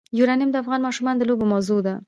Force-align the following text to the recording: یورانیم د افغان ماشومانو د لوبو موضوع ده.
یورانیم 0.17 0.49
د 0.51 0.55
افغان 0.63 0.79
ماشومانو 0.87 1.19
د 1.19 1.23
لوبو 1.29 1.45
موضوع 1.53 1.79
ده. 1.85 1.93